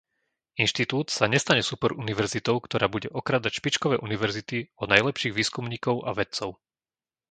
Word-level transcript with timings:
Inštitút 0.63 1.07
sa 1.17 1.25
nestane 1.33 1.61
superuniverzitou, 1.71 2.55
ktorá 2.67 2.85
bude 2.95 3.05
okrádať 3.19 3.51
špičkové 3.61 3.95
univerzity 4.07 4.57
o 4.81 4.89
najlepších 4.93 5.33
výskumníkov 5.39 5.95
a 6.09 6.17
vedcov. 6.19 6.49